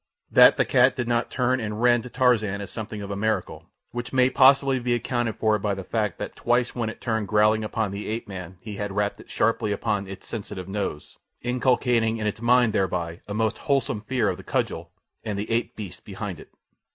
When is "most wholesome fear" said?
13.35-14.27